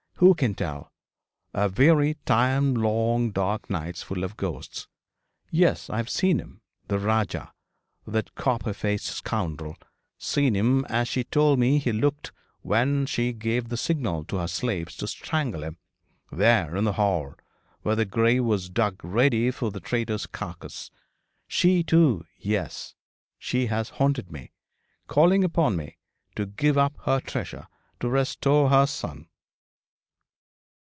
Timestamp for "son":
28.85-29.25